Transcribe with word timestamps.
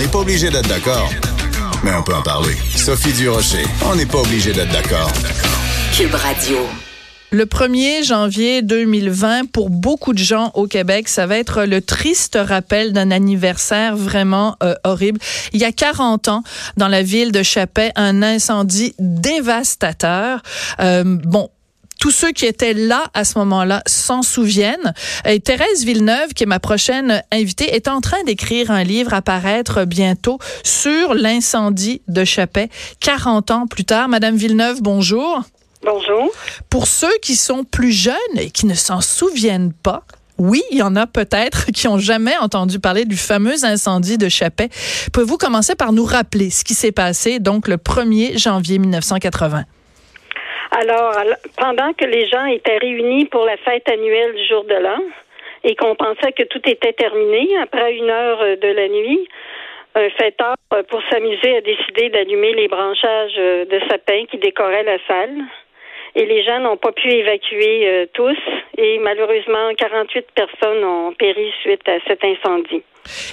n'est 0.00 0.08
pas 0.08 0.20
obligé 0.20 0.48
d'être 0.48 0.66
d'accord, 0.66 1.10
mais 1.84 1.92
on 1.92 2.02
peut 2.02 2.14
en 2.14 2.22
parler. 2.22 2.56
Sophie 2.74 3.12
Durocher, 3.12 3.66
on 3.84 3.94
n'est 3.96 4.06
pas 4.06 4.20
obligé 4.20 4.50
d'être 4.50 4.72
d'accord. 4.72 5.12
Cube 5.94 6.14
Radio. 6.14 6.56
Le 7.32 7.44
1er 7.44 8.02
janvier 8.02 8.62
2020, 8.62 9.50
pour 9.52 9.68
beaucoup 9.68 10.14
de 10.14 10.18
gens 10.18 10.52
au 10.54 10.66
Québec, 10.66 11.06
ça 11.06 11.26
va 11.26 11.36
être 11.36 11.64
le 11.64 11.82
triste 11.82 12.38
rappel 12.40 12.94
d'un 12.94 13.10
anniversaire 13.10 13.94
vraiment 13.94 14.56
euh, 14.62 14.74
horrible. 14.84 15.20
Il 15.52 15.60
y 15.60 15.64
a 15.64 15.72
40 15.72 16.28
ans, 16.28 16.42
dans 16.78 16.88
la 16.88 17.02
ville 17.02 17.30
de 17.30 17.42
Chapet, 17.42 17.92
un 17.94 18.22
incendie 18.22 18.94
dévastateur. 18.98 20.40
Euh, 20.80 21.04
bon, 21.04 21.50
tous 22.00 22.10
ceux 22.10 22.32
qui 22.32 22.46
étaient 22.46 22.72
là 22.72 23.04
à 23.14 23.24
ce 23.24 23.38
moment-là 23.38 23.82
s'en 23.86 24.22
souviennent. 24.22 24.94
Et 25.26 25.38
Thérèse 25.38 25.84
Villeneuve, 25.84 26.32
qui 26.34 26.42
est 26.42 26.46
ma 26.46 26.58
prochaine 26.58 27.22
invitée, 27.30 27.74
est 27.74 27.86
en 27.86 28.00
train 28.00 28.22
d'écrire 28.24 28.70
un 28.70 28.82
livre 28.82 29.14
à 29.14 29.22
paraître 29.22 29.84
bientôt 29.84 30.38
sur 30.64 31.14
l'incendie 31.14 32.02
de 32.08 32.24
Chapet, 32.24 32.70
40 33.00 33.50
ans 33.50 33.66
plus 33.66 33.84
tard. 33.84 34.08
Madame 34.08 34.34
Villeneuve, 34.34 34.80
bonjour. 34.80 35.42
Bonjour. 35.84 36.32
Pour 36.70 36.86
ceux 36.86 37.16
qui 37.22 37.36
sont 37.36 37.64
plus 37.64 37.92
jeunes 37.92 38.14
et 38.36 38.50
qui 38.50 38.66
ne 38.66 38.74
s'en 38.74 39.00
souviennent 39.00 39.72
pas, 39.72 40.02
oui, 40.38 40.62
il 40.70 40.78
y 40.78 40.82
en 40.82 40.96
a 40.96 41.06
peut-être 41.06 41.66
qui 41.66 41.86
ont 41.86 41.98
jamais 41.98 42.36
entendu 42.38 42.78
parler 42.80 43.04
du 43.04 43.16
fameux 43.16 43.64
incendie 43.64 44.16
de 44.16 44.30
Chapet. 44.30 44.70
Pouvez-vous 45.12 45.36
commencer 45.36 45.74
par 45.74 45.92
nous 45.92 46.04
rappeler 46.04 46.48
ce 46.48 46.64
qui 46.64 46.72
s'est 46.72 46.92
passé 46.92 47.40
donc 47.40 47.68
le 47.68 47.76
1er 47.76 48.38
janvier 48.38 48.78
1980? 48.78 49.64
Alors, 50.70 51.12
pendant 51.56 51.92
que 51.94 52.04
les 52.04 52.26
gens 52.26 52.46
étaient 52.46 52.78
réunis 52.78 53.26
pour 53.26 53.44
la 53.44 53.56
fête 53.58 53.88
annuelle 53.88 54.34
du 54.34 54.46
jour 54.46 54.64
de 54.64 54.74
l'an 54.74 55.02
et 55.64 55.74
qu'on 55.74 55.94
pensait 55.94 56.32
que 56.32 56.44
tout 56.44 56.60
était 56.64 56.92
terminé 56.92 57.48
après 57.60 57.94
une 57.94 58.08
heure 58.08 58.38
de 58.38 58.68
la 58.68 58.88
nuit, 58.88 59.28
un 59.94 60.08
fêtard, 60.10 60.56
pour 60.88 61.02
s'amuser, 61.10 61.56
a 61.56 61.60
décidé 61.60 62.08
d'allumer 62.10 62.54
les 62.54 62.68
branchages 62.68 63.34
de 63.36 63.80
sapin 63.90 64.24
qui 64.30 64.38
décoraient 64.38 64.84
la 64.84 64.98
salle 65.08 65.42
et 66.14 66.26
les 66.26 66.44
gens 66.44 66.60
n'ont 66.60 66.76
pas 66.76 66.92
pu 66.92 67.10
évacuer 67.10 67.88
euh, 67.88 68.06
tous 68.12 68.38
et 68.78 68.98
malheureusement 68.98 69.72
48 69.76 70.26
personnes 70.34 70.84
ont 70.84 71.12
péri 71.12 71.52
suite 71.62 71.86
à 71.88 71.98
cet 72.06 72.24
incendie. 72.24 72.82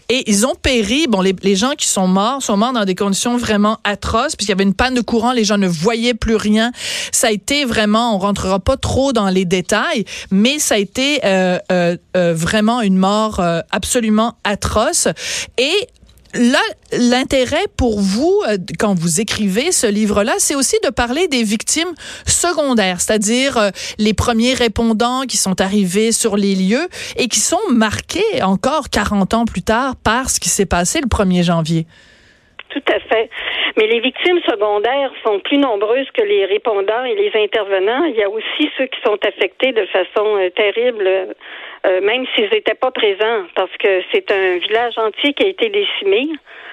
Et 0.10 0.24
ils 0.28 0.46
ont 0.48 0.56
péri, 0.56 1.08
bon, 1.08 1.22
les, 1.22 1.56
gens 1.56 1.72
qui 1.78 1.88
sont 1.88 2.08
morts 2.08 2.42
sont 2.42 2.58
morts 2.58 2.74
dans 2.74 2.86
des 2.86 2.96
conditions 2.96 3.38
vraiment 3.38 3.78
atroces, 3.84 4.36
puisqu'il 4.36 4.52
y 4.52 4.56
avait 4.56 4.64
une 4.64 4.74
panne 4.74 4.94
de 4.94 5.02
courant, 5.02 5.34
les 5.34 5.44
gens 5.44 5.58
ne 5.58 5.68
voyaient 5.68 6.14
plus 6.14 6.36
rien. 6.36 6.72
Ça 7.12 7.28
a 7.28 7.32
été 7.32 7.66
vraiment, 7.66 8.16
on 8.16 8.18
rentrera 8.18 8.60
pas 8.60 8.78
trop 8.78 9.14
dans 9.14 9.30
les 9.30 9.46
détails, 9.46 10.06
mais 10.32 10.60
ça 10.60 10.76
a 10.76 10.78
été 10.78 11.20
euh, 11.26 11.58
euh, 11.72 11.98
euh 12.16 12.34
vraiment 12.34 12.82
une 12.82 12.98
mort 12.98 13.40
euh, 13.40 13.60
absolument 13.72 14.34
atroce. 14.44 15.08
Et 15.58 15.74
là, 16.38 16.60
l'intérêt 16.92 17.66
pour 17.78 18.00
vous, 18.00 18.42
euh, 18.48 18.58
quand 18.80 18.94
vous 18.98 19.22
écrivez 19.22 19.72
ce 19.72 19.88
livre-là, 19.88 20.34
c'est 20.38 20.56
aussi 20.56 20.78
de 20.84 20.90
parler 20.90 21.28
des 21.28 21.44
victimes 21.44 21.94
secondaires, 22.26 23.02
c'est-à-dire 23.02 23.58
euh, 23.58 23.70
les 23.98 24.14
premiers 24.14 24.54
répondants 24.54 25.22
qui 25.28 25.38
sont 25.38 25.60
arrivés 25.62 26.12
sur 26.12 26.38
les 26.38 26.56
lieux 26.56 26.88
et 27.18 27.28
qui 27.28 27.40
sont 27.40 27.60
marqués 27.72 28.44
encore 28.44 28.90
40 28.90 29.34
ans 29.34 29.46
plus 29.46 29.64
tard 29.64 29.96
par 30.04 30.30
ce 30.30 30.40
qui 30.40 30.50
s'est 30.50 30.66
passé 30.66 31.00
le 31.02 31.08
1er 31.08 31.44
janvier. 31.44 31.86
Tout 32.70 32.84
à 32.94 33.00
fait. 33.00 33.30
Mais 33.78 33.88
les 33.88 34.00
victimes 34.00 34.40
secondaires 34.50 35.12
sont 35.24 35.40
plus 35.40 35.58
nombreuses 35.58 36.10
que 36.14 36.24
les 36.24 36.46
répondants 36.46 37.06
et 37.06 37.16
les 37.16 37.32
intervenants. 37.36 38.06
Il 38.06 38.16
y 38.16 38.24
a 38.24 38.30
aussi 38.30 38.70
ceux 38.78 38.88
qui 38.88 39.00
sont 39.06 39.18
affectés 39.26 39.72
de 39.72 39.86
façon 39.86 40.38
euh, 40.38 40.50
terrible, 40.50 41.36
euh, 41.88 42.02
même 42.02 42.26
s'ils 42.36 42.50
n'étaient 42.50 42.76
pas 42.76 42.92
présents, 42.92 43.46
parce 43.56 43.76
que 43.78 44.02
c'est 44.12 44.30
un 44.32 44.58
village 44.58 44.98
entier 44.98 45.34
qui 45.34 45.44
a 45.44 45.48
été 45.48 45.70
décimé. 45.70 46.28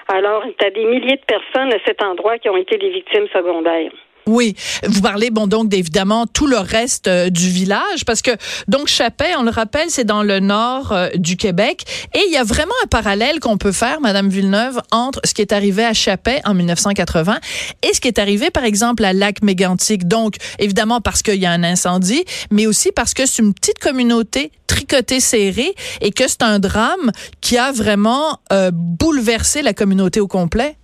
Alors, 0.09 0.45
il 0.45 0.55
y 0.61 0.67
a 0.67 0.71
des 0.71 0.85
milliers 0.85 1.17
de 1.17 1.25
personnes 1.27 1.73
à 1.73 1.79
cet 1.87 2.03
endroit 2.03 2.39
qui 2.39 2.49
ont 2.49 2.57
été 2.57 2.77
des 2.79 2.91
victimes 2.91 3.29
secondaires. 3.33 3.93
Oui, 4.27 4.57
vous 4.87 5.03
parlez 5.03 5.31
bon 5.31 5.47
donc 5.47 5.69
d'évidemment 5.69 6.27
tout 6.27 6.47
le 6.47 6.57
reste 6.57 7.09
euh, 7.09 7.29
du 7.29 7.51
village 7.51 8.07
parce 8.07 8.23
que 8.23 8.31
donc 8.69 8.89
Chapet, 8.89 9.37
on 9.39 9.43
le 9.43 9.51
rappelle, 9.51 9.91
c'est 9.91 10.05
dans 10.05 10.23
le 10.23 10.41
nord 10.41 10.93
euh, 10.93 11.11
du 11.17 11.37
Québec 11.37 11.85
et 12.15 12.21
il 12.27 12.33
y 12.33 12.39
a 12.39 12.43
vraiment 12.43 12.73
un 12.85 12.87
parallèle 12.87 13.39
qu'on 13.39 13.59
peut 13.59 13.73
faire 13.73 14.01
madame 14.01 14.31
Villeneuve 14.31 14.81
entre 14.93 15.21
ce 15.25 15.35
qui 15.35 15.43
est 15.43 15.53
arrivé 15.53 15.85
à 15.85 15.93
Chapet 15.93 16.41
en 16.47 16.55
1980 16.55 17.39
et 17.83 17.93
ce 17.93 18.01
qui 18.01 18.09
est 18.09 18.19
arrivé 18.19 18.51
par 18.51 18.65
exemple 18.65 19.05
à 19.05 19.13
Lac 19.13 19.43
Mégantic. 19.43 20.09
Donc 20.09 20.37
évidemment 20.59 21.03
parce 21.03 21.23
qu'il 21.23 21.37
y 21.37 21.47
a 21.47 21.51
un 21.51 21.63
incendie, 21.63 22.25
mais 22.51 22.67
aussi 22.67 22.93
parce 22.93 23.13
que 23.13 23.27
c'est 23.27 23.43
une 23.43 23.53
petite 23.53 23.79
communauté 23.79 24.53
tricotée 24.67 25.21
serrée 25.21 25.75
et 26.01 26.13
que 26.13 26.27
c'est 26.29 26.43
un 26.43 26.59
drame 26.59 27.13
qui 27.43 27.59
a 27.59 27.73
vraiment 27.73 28.41
euh, 28.53 28.71
bouleversé 28.73 29.61
la 29.61 29.75
communauté 29.75 30.21
au 30.21 30.29
complet. 30.29 30.77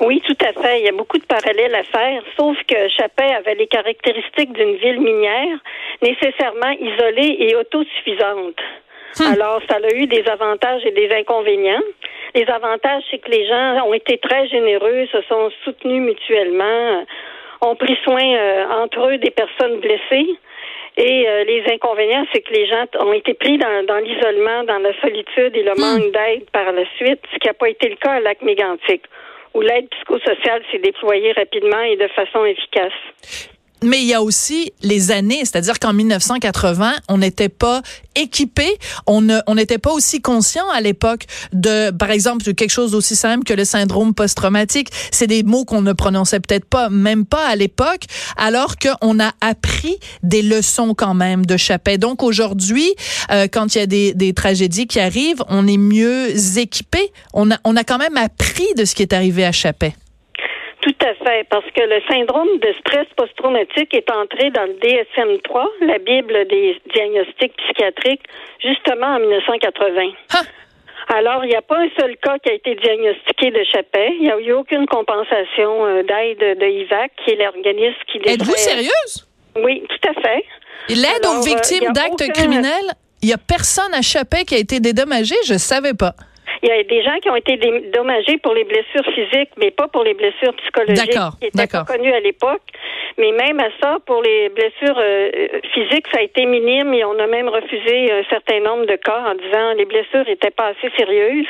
Oui, 0.00 0.22
tout 0.24 0.36
à 0.44 0.52
fait. 0.52 0.80
Il 0.80 0.84
y 0.84 0.88
a 0.88 0.92
beaucoup 0.92 1.18
de 1.18 1.24
parallèles 1.24 1.74
à 1.74 1.82
faire, 1.82 2.22
sauf 2.38 2.56
que 2.68 2.88
Chapet 2.88 3.34
avait 3.34 3.56
les 3.56 3.66
caractéristiques 3.66 4.52
d'une 4.52 4.76
ville 4.76 5.00
minière, 5.00 5.58
nécessairement 6.02 6.70
isolée 6.70 7.36
et 7.40 7.56
autosuffisante. 7.56 8.60
Hmm. 9.18 9.32
Alors, 9.32 9.60
ça 9.68 9.76
a 9.76 9.94
eu 9.94 10.06
des 10.06 10.24
avantages 10.28 10.84
et 10.84 10.92
des 10.92 11.10
inconvénients. 11.12 11.82
Les 12.34 12.44
avantages, 12.48 13.02
c'est 13.10 13.18
que 13.18 13.30
les 13.30 13.46
gens 13.46 13.86
ont 13.86 13.94
été 13.94 14.18
très 14.18 14.46
généreux, 14.48 15.06
se 15.10 15.20
sont 15.22 15.50
soutenus 15.64 16.02
mutuellement, 16.02 17.04
ont 17.60 17.74
pris 17.74 17.98
soin 18.04 18.22
euh, 18.22 18.66
entre 18.82 19.10
eux 19.10 19.18
des 19.18 19.30
personnes 19.30 19.80
blessées. 19.80 20.28
Et 20.96 21.28
euh, 21.28 21.44
les 21.44 21.64
inconvénients, 21.72 22.24
c'est 22.32 22.42
que 22.42 22.52
les 22.52 22.66
gens 22.66 22.84
ont 23.00 23.12
été 23.12 23.34
pris 23.34 23.58
dans, 23.58 23.84
dans 23.86 23.98
l'isolement, 23.98 24.62
dans 24.64 24.78
la 24.78 24.92
solitude 25.00 25.56
et 25.56 25.62
le 25.64 25.72
hmm. 25.72 25.80
manque 25.80 26.12
d'aide 26.12 26.50
par 26.52 26.70
la 26.70 26.84
suite, 26.96 27.20
ce 27.32 27.38
qui 27.38 27.48
n'a 27.48 27.54
pas 27.54 27.68
été 27.68 27.88
le 27.88 27.96
cas 27.96 28.12
à 28.12 28.20
Lac 28.20 28.42
Mégantic 28.42 29.02
où 29.54 29.60
l'aide 29.60 29.88
psychosociale 29.90 30.62
s'est 30.70 30.78
déployée 30.78 31.32
rapidement 31.32 31.82
et 31.82 31.96
de 31.96 32.08
façon 32.08 32.44
efficace. 32.44 33.52
Mais 33.82 34.00
il 34.00 34.06
y 34.06 34.14
a 34.14 34.22
aussi 34.22 34.72
les 34.82 35.10
années, 35.10 35.40
c'est-à-dire 35.40 35.78
qu'en 35.78 35.92
1980, 35.92 36.94
on 37.08 37.18
n'était 37.18 37.48
pas 37.48 37.82
équipé, 38.16 38.66
on 39.06 39.22
n'était 39.54 39.78
pas 39.78 39.92
aussi 39.92 40.20
conscient 40.20 40.68
à 40.70 40.80
l'époque 40.80 41.26
de, 41.52 41.90
par 41.90 42.10
exemple, 42.10 42.44
de 42.44 42.52
quelque 42.52 42.70
chose 42.70 42.94
aussi 42.94 43.14
simple 43.14 43.44
que 43.44 43.54
le 43.54 43.64
syndrome 43.64 44.14
post-traumatique. 44.14 44.88
C'est 45.12 45.28
des 45.28 45.42
mots 45.44 45.64
qu'on 45.64 45.82
ne 45.82 45.92
prononçait 45.92 46.40
peut-être 46.40 46.64
pas, 46.64 46.88
même 46.88 47.24
pas 47.24 47.46
à 47.46 47.54
l'époque, 47.54 48.02
alors 48.36 48.76
qu'on 48.76 49.20
a 49.20 49.32
appris 49.40 49.98
des 50.22 50.42
leçons 50.42 50.94
quand 50.94 51.14
même 51.14 51.46
de 51.46 51.56
Chapet. 51.56 51.98
Donc 51.98 52.22
aujourd'hui, 52.22 52.94
euh, 53.30 53.46
quand 53.50 53.74
il 53.74 53.78
y 53.78 53.82
a 53.82 53.86
des, 53.86 54.14
des, 54.14 54.32
tragédies 54.32 54.86
qui 54.86 54.98
arrivent, 54.98 55.42
on 55.48 55.66
est 55.66 55.76
mieux 55.76 56.58
équipé. 56.58 57.12
On 57.32 57.50
a, 57.50 57.58
on 57.64 57.76
a 57.76 57.84
quand 57.84 57.98
même 57.98 58.16
appris 58.16 58.66
de 58.76 58.84
ce 58.84 58.94
qui 58.94 59.02
est 59.02 59.12
arrivé 59.12 59.44
à 59.44 59.52
Chapet. 59.52 59.94
Tout 60.80 60.94
à 61.00 61.14
fait, 61.14 61.44
parce 61.50 61.64
que 61.74 61.82
le 61.82 62.00
syndrome 62.08 62.58
de 62.58 62.72
stress 62.80 63.06
post-traumatique 63.16 63.92
est 63.94 64.10
entré 64.10 64.50
dans 64.50 64.62
le 64.62 64.74
DSM-3, 64.74 65.66
la 65.82 65.98
Bible 65.98 66.46
des 66.48 66.80
diagnostics 66.94 67.52
psychiatriques, 67.56 68.22
justement 68.60 69.16
en 69.16 69.18
1980. 69.18 70.12
Alors, 71.08 71.44
il 71.44 71.48
n'y 71.48 71.56
a 71.56 71.62
pas 71.62 71.78
un 71.78 71.88
seul 71.98 72.16
cas 72.18 72.38
qui 72.38 72.50
a 72.50 72.54
été 72.54 72.74
diagnostiqué 72.74 73.50
de 73.50 73.64
Chapet. 73.72 74.12
Il 74.20 74.22
n'y 74.24 74.30
a 74.30 74.38
eu 74.38 74.52
aucune 74.52 74.86
compensation 74.86 75.86
euh, 75.86 76.02
d'aide 76.02 76.58
de 76.58 76.66
IVAC, 76.66 77.12
qui 77.24 77.30
est 77.30 77.36
l'organisme 77.36 77.96
qui 78.12 78.18
Êtes-vous 78.24 78.56
sérieuse? 78.56 79.26
Oui, 79.56 79.82
tout 79.88 80.08
à 80.08 80.20
fait. 80.20 80.44
L'aide 80.90 81.24
aux 81.24 81.38
euh, 81.38 81.44
victimes 81.44 81.92
d'actes 81.92 82.30
criminels, 82.34 82.92
il 83.22 83.28
n'y 83.28 83.32
a 83.32 83.38
personne 83.38 83.92
à 83.94 84.02
Chapet 84.02 84.44
qui 84.44 84.54
a 84.54 84.58
été 84.58 84.80
dédommagé? 84.80 85.34
Je 85.46 85.54
ne 85.54 85.58
savais 85.58 85.94
pas. 85.94 86.14
Il 86.62 86.68
y 86.68 86.72
a 86.72 86.82
des 86.82 87.02
gens 87.02 87.16
qui 87.22 87.30
ont 87.30 87.36
été 87.36 87.56
dédommagés 87.56 88.38
pour 88.38 88.54
les 88.54 88.64
blessures 88.64 89.04
physiques, 89.14 89.50
mais 89.58 89.70
pas 89.70 89.88
pour 89.88 90.02
les 90.02 90.14
blessures 90.14 90.54
psychologiques 90.54 91.18
qui 91.40 91.46
étaient 91.46 91.66
pas 91.66 91.84
connues 91.84 92.12
à 92.12 92.20
l'époque. 92.20 92.62
Mais 93.16 93.32
même 93.32 93.58
à 93.60 93.68
ça, 93.80 93.98
pour 94.06 94.22
les 94.22 94.48
blessures 94.48 94.98
euh, 94.98 95.48
physiques, 95.72 96.06
ça 96.12 96.18
a 96.18 96.22
été 96.22 96.46
minime 96.46 96.94
et 96.94 97.04
on 97.04 97.18
a 97.18 97.26
même 97.26 97.48
refusé 97.48 98.12
un 98.12 98.22
certain 98.30 98.60
nombre 98.60 98.86
de 98.86 98.96
cas 98.96 99.24
en 99.26 99.34
disant 99.34 99.72
les 99.76 99.84
blessures 99.84 100.24
n'étaient 100.26 100.52
pas 100.52 100.68
assez 100.68 100.90
sérieuses 100.96 101.46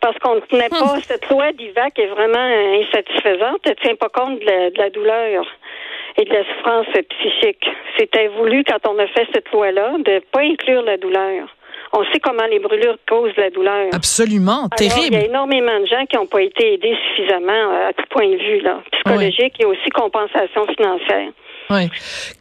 parce 0.00 0.18
qu'on 0.18 0.36
ne 0.36 0.40
tenait 0.40 0.68
pas. 0.68 0.96
Hmm. 0.96 1.00
Cette 1.00 1.28
loi 1.28 1.52
d'IVAC 1.52 1.98
est 1.98 2.06
vraiment 2.06 2.38
insatisfaisante. 2.38 3.60
Elle 3.64 3.72
ne 3.72 3.82
tient 3.82 3.96
pas 3.96 4.08
compte 4.08 4.40
de 4.40 4.44
la, 4.44 4.70
de 4.70 4.78
la 4.78 4.90
douleur 4.90 5.44
et 6.16 6.24
de 6.24 6.32
la 6.32 6.44
souffrance 6.44 6.86
psychique. 6.86 7.66
C'était 7.96 8.28
voulu, 8.28 8.64
quand 8.64 8.88
on 8.88 8.98
a 8.98 9.06
fait 9.06 9.26
cette 9.32 9.50
loi-là, 9.52 9.92
de 9.98 10.12
ne 10.12 10.18
pas 10.18 10.40
inclure 10.40 10.82
la 10.82 10.96
douleur. 10.96 11.48
On 11.92 12.04
sait 12.12 12.20
comment 12.20 12.46
les 12.50 12.58
brûlures 12.58 12.96
causent 13.08 13.36
la 13.36 13.50
douleur. 13.50 13.88
Absolument, 13.92 14.68
Alors, 14.68 14.68
il 14.78 14.84
y 14.84 14.88
a 14.88 14.90
terrible. 14.90 15.16
énormément 15.16 15.80
de 15.80 15.86
gens 15.86 16.04
qui 16.08 16.16
n'ont 16.16 16.26
pas 16.26 16.42
été 16.42 16.74
aidés 16.74 16.96
suffisamment 17.08 17.52
euh, 17.52 17.88
à 17.88 17.92
tout 17.92 18.04
point 18.10 18.28
de 18.28 18.36
vue, 18.36 18.60
là, 18.60 18.80
psychologique 18.92 19.54
et 19.60 19.64
aussi 19.64 19.88
compensation 19.94 20.66
financière. 20.76 21.30
Oui. 21.70 21.90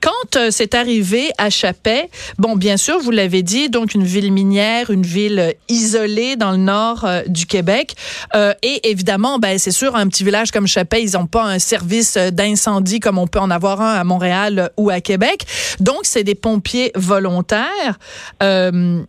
Quand 0.02 0.38
euh, 0.38 0.52
c'est 0.52 0.74
arrivé 0.74 1.32
à 1.38 1.50
Chapet, 1.50 2.10
bon, 2.38 2.56
bien 2.56 2.78
sûr, 2.78 2.98
vous 3.00 3.12
l'avez 3.12 3.44
dit, 3.44 3.70
donc 3.70 3.94
une 3.94 4.06
ville 4.06 4.32
minière, 4.32 4.90
une 4.90 5.02
ville 5.04 5.40
euh, 5.40 5.52
isolée 5.68 6.38
dans 6.38 6.52
le 6.52 6.58
nord 6.58 7.04
euh, 7.04 7.24
du 7.28 7.46
Québec, 7.46 7.94
euh, 8.36 8.54
et 8.64 8.90
évidemment, 8.90 9.38
ben 9.38 9.58
c'est 9.58 9.72
sûr, 9.72 9.98
un 9.98 10.08
petit 10.08 10.24
village 10.24 10.52
comme 10.52 10.66
Chapet, 10.66 11.04
ils 11.04 11.18
n'ont 11.18 11.28
pas 11.28 11.44
un 11.44 11.60
service 11.60 12.18
d'incendie 12.18 13.02
comme 13.02 13.18
on 13.18 13.28
peut 13.28 13.40
en 13.40 13.52
avoir 13.52 13.82
un 13.82 13.96
à 13.96 14.04
Montréal 14.06 14.70
ou 14.78 14.90
à 14.90 15.02
Québec. 15.02 15.42
Donc, 15.82 16.00
c'est 16.04 16.24
des 16.24 16.36
pompiers 16.36 16.92
volontaires. 16.96 17.98
Euh, 18.42 19.02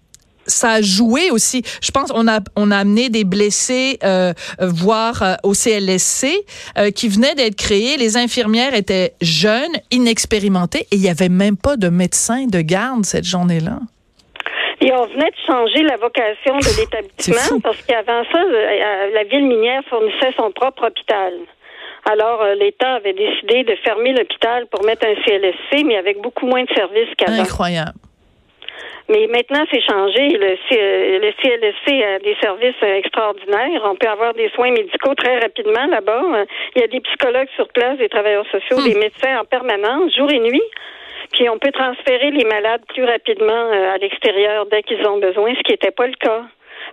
ça 0.49 0.73
a 0.73 0.83
joué 0.83 1.31
aussi. 1.31 1.63
Je 1.83 1.91
pense 1.91 2.11
on 2.15 2.27
a 2.27 2.41
on 2.57 2.71
a 2.71 2.79
amené 2.79 3.09
des 3.09 3.25
blessés 3.25 3.99
euh, 4.03 4.33
voir 4.61 5.23
euh, 5.23 5.35
au 5.45 5.53
CLSC 5.55 6.27
euh, 6.77 6.91
qui 6.91 7.09
venaient 7.09 7.35
d'être 7.35 7.57
créés. 7.57 7.97
Les 7.97 8.17
infirmières 8.17 8.75
étaient 8.75 9.13
jeunes, 9.21 9.77
inexpérimentées 9.91 10.87
et 10.91 10.97
il 10.97 11.01
y 11.01 11.09
avait 11.09 11.29
même 11.29 11.57
pas 11.57 11.77
de 11.77 11.89
médecin 11.89 12.47
de 12.47 12.61
garde 12.61 13.05
cette 13.05 13.25
journée-là. 13.25 13.79
Et 14.81 14.93
on 14.93 15.07
venait 15.07 15.31
de 15.31 15.47
changer 15.47 15.83
la 15.83 15.97
vocation 15.97 16.57
de 16.59 16.81
l'établissement 16.81 17.61
parce 17.63 17.83
qu'avant 17.83 18.23
ça, 18.31 18.39
euh, 18.39 19.11
la 19.13 19.25
ville 19.25 19.47
minière 19.47 19.83
fournissait 19.89 20.33
son 20.37 20.53
propre 20.53 20.87
hôpital. 20.87 21.33
Alors, 22.05 22.43
euh, 22.43 22.55
l'État 22.55 22.95
avait 22.95 23.13
décidé 23.13 23.65
de 23.65 23.75
fermer 23.85 24.13
l'hôpital 24.13 24.67
pour 24.69 24.85
mettre 24.85 25.05
un 25.05 25.15
CLSC, 25.25 25.85
mais 25.85 25.97
avec 25.97 26.21
beaucoup 26.23 26.47
moins 26.47 26.63
de 26.63 26.73
services 26.75 27.09
qu'avant. 27.17 27.43
Incroyable. 27.43 27.99
Mais 29.09 29.27
maintenant, 29.27 29.65
c'est 29.71 29.81
changé. 29.81 30.29
Le, 30.37 30.57
C- 30.69 30.79
euh, 30.79 31.19
le 31.19 31.33
CLSC 31.41 32.03
a 32.05 32.19
des 32.19 32.37
services 32.43 32.75
euh, 32.83 32.97
extraordinaires. 32.97 33.81
On 33.85 33.97
peut 33.97 34.07
avoir 34.09 34.35
des 34.35 34.51
soins 34.51 34.71
médicaux 34.71 35.15
très 35.15 35.39
rapidement 35.39 35.87
là-bas. 35.87 36.23
Euh, 36.35 36.45
Il 36.77 36.83
y 36.83 36.85
a 36.85 36.89
des 36.89 37.01
psychologues 37.01 37.49
sur 37.57 37.69
place, 37.69 37.97
des 37.99 38.09
travailleurs 38.11 38.47
sociaux, 38.51 38.77
des 38.85 38.95
médecins 38.95 39.39
en 39.41 39.45
permanence, 39.45 40.15
jour 40.15 40.31
et 40.31 40.39
nuit. 40.41 40.63
Puis 41.33 41.49
on 41.49 41.59
peut 41.59 41.73
transférer 41.73 42.31
les 42.31 42.45
malades 42.45 42.83
plus 42.89 43.05
rapidement 43.05 43.71
à 43.95 43.99
l'extérieur 43.99 44.67
dès 44.67 44.83
qu'ils 44.83 45.07
ont 45.07 45.19
besoin, 45.19 45.55
ce 45.55 45.61
qui 45.63 45.73
n'était 45.73 45.91
pas 45.91 46.07
le 46.07 46.15
cas. 46.15 46.43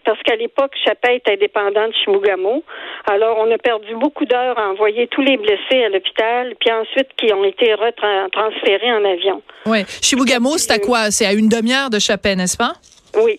Parce 0.05 0.21
qu'à 0.21 0.35
l'époque, 0.35 0.71
Chapet 0.85 1.17
était 1.17 1.37
dépendant 1.37 1.87
de 1.87 1.93
Chibougamau. 1.93 2.63
Alors, 3.07 3.37
on 3.39 3.51
a 3.51 3.57
perdu 3.57 3.95
beaucoup 3.95 4.25
d'heures 4.25 4.57
à 4.57 4.69
envoyer 4.69 5.07
tous 5.07 5.21
les 5.21 5.37
blessés 5.37 5.83
à 5.83 5.89
l'hôpital, 5.89 6.53
puis 6.59 6.71
ensuite 6.71 7.07
qui 7.17 7.33
ont 7.33 7.43
été 7.43 7.73
retransférés 7.73 8.93
en 8.93 9.03
avion. 9.03 9.41
Oui. 9.65 9.83
Chibougamau, 10.01 10.57
c'est 10.57 10.71
à 10.71 10.79
quoi? 10.79 11.09
C'est 11.09 11.25
à 11.25 11.33
une 11.33 11.49
demi-heure 11.49 11.89
de 11.89 11.99
Chapet, 11.99 12.35
n'est-ce 12.35 12.57
pas? 12.57 12.73
Oui. 13.15 13.37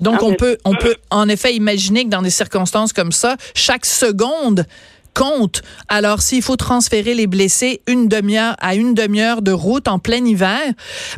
Donc 0.00 0.22
En 0.22 0.28
on 0.28 0.34
peut 0.34 0.58
on 0.64 0.74
peut 0.74 0.96
en 1.10 1.28
effet 1.28 1.54
imaginer 1.54 2.04
que 2.04 2.10
dans 2.10 2.20
des 2.20 2.30
circonstances 2.30 2.92
comme 2.92 3.12
ça, 3.12 3.36
chaque 3.54 3.86
seconde 3.86 4.66
Alors, 5.88 6.20
s'il 6.20 6.42
faut 6.42 6.56
transférer 6.56 7.14
les 7.14 7.26
blessés 7.26 7.80
une 7.86 8.08
demi-heure 8.08 8.54
à 8.60 8.74
une 8.74 8.94
demi-heure 8.94 9.42
de 9.42 9.52
route 9.52 9.88
en 9.88 9.98
plein 9.98 10.24
hiver, 10.24 10.60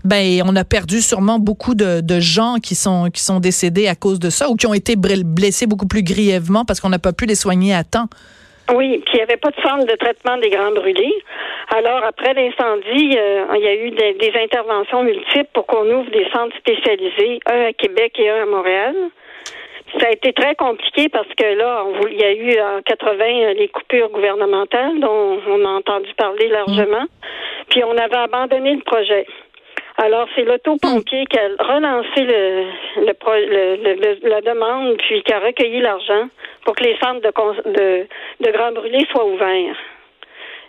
ben 0.05 0.43
on 0.47 0.55
a 0.57 0.65
perdu 0.65 1.01
sûrement 1.01 1.39
beaucoup 1.39 1.75
de, 1.75 2.03
gens 2.21 2.57
qui 2.63 2.75
sont 2.75 3.11
qui 3.11 3.23
sont 3.23 3.41
décédés 3.41 3.89
à 3.89 3.95
cause 3.95 4.19
de 4.19 4.31
ça 4.31 4.49
ou 4.51 4.57
qui 4.57 4.67
ont 4.67 4.75
été 4.75 4.97
blessés 4.97 5.67
beaucoup 5.67 5.87
plus 5.87 6.03
grièvement 6.03 6.65
parce 6.65 6.81
qu'on 6.81 6.89
n'a 6.89 6.99
pas 6.99 7.13
pu 7.13 7.27
les 7.27 7.35
soigner 7.35 7.75
à 7.75 7.85
temps. 7.85 8.09
Oui, 8.75 9.03
puis 9.07 9.15
il 9.15 9.17
n'y 9.17 9.23
avait 9.23 9.39
pas 9.39 9.51
de 9.51 9.61
centre 9.63 9.87
de 9.87 9.97
traitement 9.97 10.37
des 10.37 10.51
grands 10.51 10.73
brûlés. 10.73 11.15
Alors, 11.75 12.05
après 12.05 12.35
l'incendie, 12.35 13.17
euh, 13.17 13.47
il 13.55 13.63
y 13.63 13.67
a 13.67 13.75
eu 13.75 13.91
des 13.91 14.33
interventions 14.45 15.03
multiples 15.03 15.49
pour 15.55 15.67
qu'on 15.67 15.87
ouvre 15.87 16.11
des 16.11 16.27
centres 16.31 16.55
spécialisés, 16.59 17.41
un 17.47 17.69
à 17.69 17.73
Québec 17.73 18.13
et 18.19 18.29
un 18.29 18.43
à 18.43 18.47
Montréal. 18.47 18.95
Ça 20.01 20.09
a 20.09 20.11
été 20.13 20.33
très 20.33 20.55
compliqué 20.55 21.09
parce 21.09 21.29
que 21.37 21.55
là, 21.57 21.85
on 21.87 22.07
il 22.09 22.19
y 22.21 22.25
a 22.25 22.33
eu 22.33 22.61
en 22.61 22.83
80 22.83 23.25
euh, 23.25 23.55
les 23.55 23.69
coupures 23.69 24.11
gouvernementales 24.11 25.01
dont 25.01 25.41
on 25.49 25.65
a 25.65 25.69
entendu 25.71 26.13
parler 26.17 26.49
largement. 26.49 27.07
Puis 27.71 27.83
on 27.85 27.97
avait 27.97 28.17
abandonné 28.17 28.75
le 28.75 28.83
projet. 28.83 29.27
Alors, 30.01 30.29
c'est 30.37 30.45
l'autopompier 30.45 31.25
qui 31.27 31.39
a 31.39 31.49
relancé 31.59 32.21
le, 32.21 32.67
le, 33.07 33.13
pro- 33.15 33.33
le- 33.33 33.77
le- 33.83 33.95
le- 34.23 34.29
la 34.29 34.41
demande, 34.43 34.97
puis 34.99 35.23
qui 35.23 35.33
a 35.33 35.41
recueilli 35.41 35.81
l'argent 35.81 36.29
pour 36.65 36.77
que 36.77 36.85
les 36.85 36.97
centres 36.99 37.21
de, 37.21 37.73
de, 37.73 38.07
de 38.47 38.53
grands 38.53 38.73
brûlés 38.73 39.07
soient 39.11 39.25
ouverts. 39.27 39.77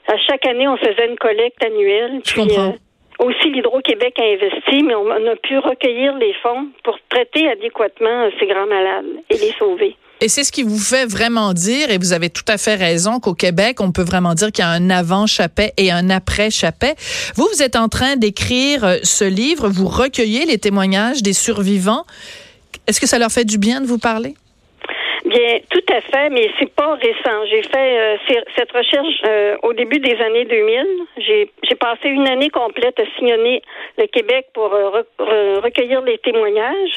À 0.07 0.17
chaque 0.17 0.47
année, 0.47 0.67
on 0.67 0.77
faisait 0.77 1.07
une 1.07 1.17
collecte 1.17 1.63
annuelle. 1.63 2.21
Je 2.25 2.31
puis, 2.33 2.41
comprends. 2.47 2.69
euh, 2.69 2.71
aussi, 3.19 3.49
l'Hydro-Québec 3.49 4.15
a 4.19 4.23
investi, 4.23 4.83
mais 4.83 4.95
on, 4.95 5.09
a 5.09 5.35
pu 5.35 5.57
recueillir 5.57 6.15
les 6.17 6.33
fonds 6.41 6.67
pour 6.83 6.97
traiter 7.09 7.49
adéquatement 7.49 8.25
euh, 8.25 8.29
ces 8.39 8.47
grands 8.47 8.67
malades 8.67 9.05
et 9.29 9.37
les 9.37 9.51
sauver. 9.59 9.95
Et 10.21 10.27
c'est 10.27 10.43
ce 10.43 10.51
qui 10.51 10.63
vous 10.63 10.79
fait 10.79 11.05
vraiment 11.05 11.53
dire, 11.53 11.91
et 11.91 11.97
vous 11.97 12.11
avez 12.11 12.29
tout 12.29 12.43
à 12.47 12.57
fait 12.57 12.75
raison, 12.75 13.19
qu'au 13.19 13.33
Québec, 13.33 13.79
on 13.79 13.91
peut 13.91 14.03
vraiment 14.03 14.33
dire 14.33 14.51
qu'il 14.51 14.63
y 14.63 14.67
a 14.67 14.71
un 14.71 14.89
avant 14.89 15.27
Chapet 15.27 15.73
et 15.77 15.91
un 15.91 16.09
après 16.09 16.49
Chapet. 16.49 16.95
Vous, 17.35 17.47
vous 17.53 17.63
êtes 17.63 17.75
en 17.75 17.87
train 17.87 18.15
d'écrire 18.15 18.83
euh, 18.83 18.97
ce 19.03 19.25
livre, 19.25 19.69
vous 19.69 19.87
recueillez 19.87 20.45
les 20.45 20.57
témoignages 20.57 21.21
des 21.21 21.33
survivants. 21.33 22.05
Est-ce 22.87 22.99
que 22.99 23.07
ça 23.07 23.19
leur 23.19 23.31
fait 23.31 23.45
du 23.45 23.57
bien 23.57 23.81
de 23.81 23.85
vous 23.85 23.99
parler? 23.99 24.35
Bien, 25.29 25.59
tout 25.69 25.93
à 25.93 26.01
fait, 26.01 26.29
mais 26.31 26.49
c'est 26.59 26.73
pas 26.73 26.95
récent. 26.95 27.45
J'ai 27.51 27.61
fait 27.61 27.99
euh, 27.99 28.17
cette 28.57 28.71
recherche 28.71 29.21
euh, 29.27 29.57
au 29.61 29.73
début 29.73 29.99
des 29.99 30.19
années 30.21 30.45
2000. 30.45 30.85
J'ai 31.17 31.75
passé 31.79 32.09
une 32.09 32.27
année 32.27 32.49
complète 32.49 32.99
à 32.99 33.03
sillonner 33.17 33.61
le 33.99 34.07
Québec 34.07 34.47
pour 34.53 34.73
euh, 34.73 34.89
re- 34.89 35.05
re- 35.19 35.59
recueillir 35.63 36.01
les 36.01 36.17
témoignages. 36.17 36.95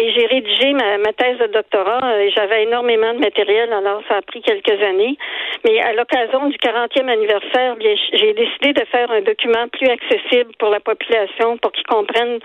Et 0.00 0.12
j'ai 0.12 0.26
rédigé 0.26 0.72
ma, 0.74 0.98
ma 0.98 1.12
thèse 1.12 1.38
de 1.38 1.46
doctorat. 1.46 2.22
et 2.22 2.30
J'avais 2.30 2.62
énormément 2.62 3.12
de 3.14 3.18
matériel, 3.18 3.72
alors 3.72 4.00
ça 4.08 4.16
a 4.16 4.22
pris 4.22 4.40
quelques 4.42 4.80
années. 4.82 5.16
Mais 5.64 5.80
à 5.80 5.92
l'occasion 5.92 6.46
du 6.48 6.56
40e 6.58 7.08
anniversaire, 7.08 7.74
j'ai 8.12 8.32
décidé 8.34 8.72
de 8.74 8.84
faire 8.86 9.10
un 9.10 9.22
document 9.22 9.66
plus 9.72 9.88
accessible 9.88 10.52
pour 10.58 10.68
la 10.70 10.80
population, 10.80 11.56
pour 11.58 11.72
qu'ils 11.72 11.86
comprennent 11.86 12.38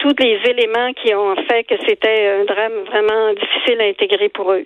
tous 0.00 0.14
les 0.18 0.40
éléments 0.48 0.92
qui 0.94 1.14
ont 1.14 1.36
fait 1.48 1.64
que 1.64 1.74
c'était 1.86 2.40
un 2.40 2.44
drame 2.44 2.84
vraiment 2.86 3.32
difficile 3.34 3.80
à 3.80 3.84
intégrer 3.84 4.30
pour 4.30 4.52
eux. 4.52 4.64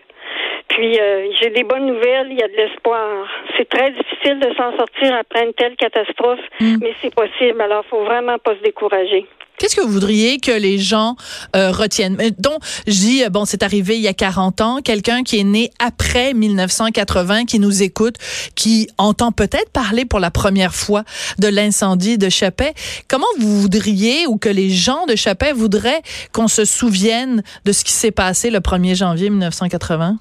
Puis 0.69 0.99
euh, 0.99 1.29
j'ai 1.41 1.51
des 1.51 1.65
bonnes 1.65 1.87
nouvelles, 1.87 2.29
il 2.31 2.39
y 2.39 2.43
a 2.43 2.49
de 2.49 2.57
l'espoir. 2.57 3.27
C'est 3.57 3.69
très 3.69 3.91
difficile 3.91 4.41
de 4.41 4.55
s'en 4.57 4.77
sortir 4.77 5.15
après 5.15 5.45
une 5.45 5.53
telle 5.55 5.77
catastrophe, 5.77 6.41
mais 6.61 6.95
c'est 7.03 7.15
possible. 7.15 7.61
Alors, 7.61 7.85
faut 7.87 8.05
vraiment 8.05 8.39
pas 8.39 8.55
se 8.57 8.63
décourager. 8.63 9.27
Qu'est-ce 9.59 9.77
que 9.77 9.83
vous 9.83 9.93
voudriez 9.93 10.39
que 10.39 10.51
les 10.51 10.79
gens 10.79 11.15
euh, 11.55 11.71
retiennent? 11.71 12.17
Mais 12.17 12.33
Donc, 12.33 12.59
je 12.89 12.93
dis, 12.93 13.25
euh, 13.25 13.29
bon, 13.29 13.45
c'est 13.45 13.63
arrivé 13.63 13.95
il 13.95 14.03
y 14.03 14.09
a 14.09 14.13
40 14.13 14.61
ans, 14.61 14.81
quelqu'un 14.83 15.23
qui 15.23 15.39
est 15.39 15.45
né 15.45 15.71
après 15.79 16.35
1980, 16.35 17.45
qui 17.45 17.61
nous 17.61 17.83
écoute, 17.83 18.17
qui 18.57 18.89
entend 18.99 19.31
peut-être 19.31 19.71
parler 19.71 20.07
pour 20.07 20.19
la 20.19 20.33
première 20.33 20.75
fois 20.75 21.05
de 21.39 21.47
l'incendie 21.47 22.19
de 22.19 22.29
Chapet. 22.29 22.75
Comment 23.09 23.27
vous 23.39 23.61
voudriez 23.61 24.27
ou 24.27 24.39
que 24.39 24.49
les 24.49 24.71
gens 24.71 25.07
de 25.07 25.15
Chapet 25.25 25.53
voudraient 25.53 26.03
qu'on 26.35 26.49
se 26.49 26.67
souvienne 26.67 27.43
de 27.65 27.73
ce 27.73 27.83
qui 27.83 27.93
s'est 27.93 28.13
passé 28.13 28.51
le 28.51 28.59
1er 28.59 28.95
janvier 28.95 29.31
1980? 29.31 30.17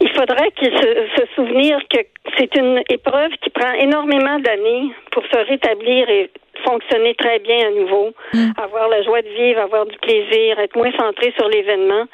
Il 0.00 0.08
faudrait 0.10 0.50
qu'ils 0.58 0.72
se, 0.76 0.90
se 1.22 1.24
souvenir 1.36 1.78
que 1.88 1.98
c'est 2.36 2.52
une 2.56 2.82
épreuve 2.90 3.30
qui 3.42 3.50
prend 3.50 3.70
énormément 3.74 4.40
d'années 4.40 4.90
pour 5.12 5.22
se 5.22 5.36
rétablir 5.46 6.08
et 6.10 6.30
fonctionner 6.64 7.14
très 7.14 7.38
bien 7.38 7.68
à 7.68 7.70
nouveau, 7.70 8.10
avoir 8.56 8.88
la 8.88 9.02
joie 9.04 9.22
de 9.22 9.28
vivre, 9.28 9.60
avoir 9.60 9.86
du 9.86 9.96
plaisir, 9.98 10.58
être 10.58 10.74
moins 10.76 10.90
centré 10.98 11.32
sur 11.38 11.48
l'événement. 11.48 12.04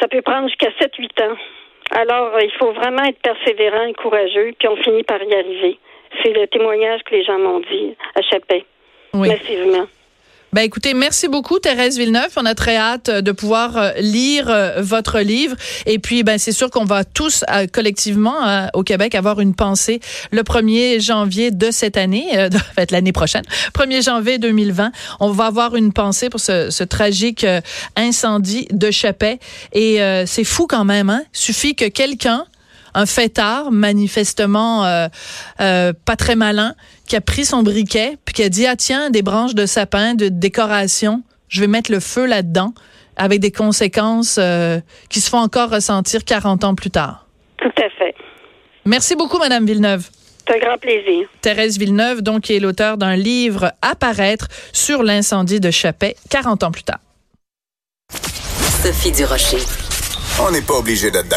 Ça 0.00 0.06
peut 0.06 0.22
prendre 0.22 0.46
jusqu'à 0.48 0.70
7-8 0.80 1.22
ans. 1.24 1.36
Alors, 1.90 2.34
euh, 2.34 2.40
il 2.42 2.50
faut 2.58 2.72
vraiment 2.72 3.02
être 3.04 3.20
persévérant 3.22 3.84
et 3.86 3.94
courageux, 3.94 4.52
puis 4.58 4.68
on 4.68 4.76
finit 4.76 5.02
par 5.04 5.22
y 5.22 5.32
arriver. 5.34 5.78
C'est 6.22 6.32
le 6.32 6.46
témoignage 6.48 7.00
que 7.04 7.14
les 7.14 7.24
gens 7.24 7.38
m'ont 7.38 7.60
dit 7.60 7.96
à 8.14 8.22
Chapet, 8.22 8.64
Oui. 9.14 9.28
massivement. 9.28 9.86
Ben 10.56 10.62
écoutez, 10.62 10.94
merci 10.94 11.28
beaucoup 11.28 11.58
Thérèse 11.58 11.98
Villeneuve. 11.98 12.30
On 12.36 12.46
a 12.46 12.54
très 12.54 12.78
hâte 12.78 13.10
euh, 13.10 13.20
de 13.20 13.30
pouvoir 13.30 13.76
euh, 13.76 13.90
lire 13.98 14.48
euh, 14.48 14.80
votre 14.80 15.20
livre. 15.20 15.54
Et 15.84 15.98
puis, 15.98 16.22
ben 16.22 16.38
c'est 16.38 16.50
sûr 16.50 16.70
qu'on 16.70 16.86
va 16.86 17.04
tous 17.04 17.44
collectivement 17.74 18.66
au 18.72 18.82
Québec 18.82 19.14
avoir 19.14 19.40
une 19.40 19.54
pensée 19.54 20.00
le 20.30 20.40
1er 20.40 20.98
janvier 20.98 21.50
de 21.50 21.70
cette 21.70 21.98
année, 21.98 22.26
en 22.54 22.74
fait, 22.74 22.90
l'année 22.90 23.12
prochaine, 23.12 23.44
1er 23.74 24.02
janvier 24.02 24.38
2020. 24.38 24.92
On 25.20 25.30
va 25.30 25.44
avoir 25.44 25.76
une 25.76 25.92
pensée 25.92 26.30
pour 26.30 26.40
ce, 26.40 26.70
ce 26.70 26.84
tragique 26.84 27.44
incendie 27.94 28.66
de 28.70 28.90
Chapet. 28.90 29.38
Et 29.74 30.00
euh, 30.00 30.24
c'est 30.24 30.44
fou 30.44 30.66
quand 30.66 30.86
même. 30.86 31.10
Hein? 31.10 31.22
Suffit 31.32 31.74
que 31.74 31.86
quelqu'un 31.86 32.46
un 32.96 33.06
fêtard, 33.06 33.70
manifestement 33.70 34.86
euh, 34.86 35.08
euh, 35.60 35.92
pas 36.04 36.16
très 36.16 36.34
malin, 36.34 36.74
qui 37.06 37.16
a 37.16 37.20
pris 37.20 37.44
son 37.44 37.62
briquet, 37.62 38.16
puis 38.24 38.34
qui 38.34 38.42
a 38.42 38.48
dit, 38.48 38.66
ah 38.66 38.76
tiens, 38.76 39.10
des 39.10 39.22
branches 39.22 39.54
de 39.54 39.66
sapin, 39.66 40.14
de 40.14 40.28
décoration, 40.28 41.22
je 41.48 41.60
vais 41.60 41.66
mettre 41.66 41.90
le 41.90 42.00
feu 42.00 42.26
là-dedans, 42.26 42.74
avec 43.16 43.40
des 43.40 43.52
conséquences 43.52 44.36
euh, 44.38 44.80
qui 45.08 45.20
se 45.20 45.30
font 45.30 45.38
encore 45.38 45.70
ressentir 45.70 46.24
40 46.24 46.64
ans 46.64 46.74
plus 46.74 46.90
tard. 46.90 47.26
Tout 47.58 47.72
à 47.78 47.88
fait. 47.90 48.14
Merci 48.84 49.16
beaucoup, 49.16 49.38
Madame 49.38 49.64
Villeneuve. 49.64 50.08
C'est 50.46 50.54
un 50.54 50.58
grand 50.58 50.78
plaisir. 50.78 51.28
Thérèse 51.40 51.78
Villeneuve, 51.78 52.22
donc, 52.22 52.42
qui 52.42 52.54
est 52.54 52.60
l'auteur 52.60 52.98
d'un 52.98 53.16
livre 53.16 53.72
à 53.82 53.96
paraître 53.96 54.46
sur 54.72 55.02
l'incendie 55.02 55.58
de 55.58 55.70
Chapet 55.70 56.14
40 56.30 56.62
ans 56.62 56.70
plus 56.70 56.84
tard. 56.84 57.00
Sophie 58.82 59.10
Durocher. 59.10 59.58
On 60.38 60.50
n'est 60.50 60.60
pas 60.60 60.74
obligé 60.74 61.10
d'être 61.10 61.24
d'accord. 61.24 61.24